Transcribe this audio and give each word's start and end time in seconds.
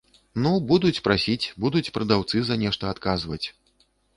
Ну, 0.45 0.53
будуць 0.71 1.03
прасіць, 1.07 1.51
будуць 1.65 1.85
прадаўцы 1.99 2.43
за 2.51 2.59
нешта 2.65 2.83
адказваць. 2.97 3.43